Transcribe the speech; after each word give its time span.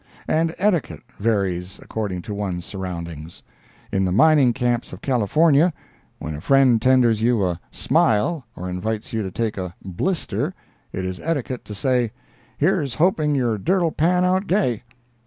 And 0.27 0.55
etiquette 0.57 1.03
varies 1.19 1.77
according 1.79 2.23
to 2.23 2.33
one's 2.33 2.65
surroundings. 2.65 3.43
In 3.91 4.03
the 4.03 4.11
mining 4.11 4.51
camps 4.51 4.91
of 4.93 5.01
California, 5.03 5.73
when 6.17 6.33
a 6.33 6.41
friend 6.41 6.81
tenders 6.81 7.21
you 7.21 7.45
a 7.45 7.59
"smile" 7.69 8.43
or 8.55 8.67
invites 8.67 9.13
you 9.13 9.21
to 9.21 9.29
take 9.29 9.59
a 9.59 9.75
"blister," 9.85 10.55
it 10.91 11.05
is 11.05 11.19
etiquette 11.19 11.63
to 11.65 11.75
say, 11.75 12.11
"Here's 12.57 12.95
hoping 12.95 13.35
your 13.35 13.59
dirt'll 13.59 13.91
pan 13.91 14.25
out 14.25 14.47
gay." 14.47 14.81